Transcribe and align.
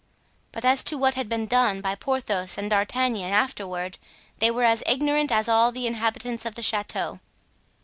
But 0.51 0.65
as 0.65 0.81
to 0.85 0.97
what 0.97 1.13
had 1.13 1.29
been 1.29 1.45
done 1.45 1.79
by 1.79 1.93
Porthos 1.93 2.57
and 2.57 2.71
D'Artagnan 2.71 3.31
afterward 3.31 3.99
they 4.39 4.49
were 4.49 4.63
as 4.63 4.81
ignorant 4.87 5.31
as 5.31 5.47
all 5.47 5.71
the 5.71 5.85
inhabitants 5.85 6.43
of 6.43 6.55
the 6.55 6.63
chateau. 6.63 7.19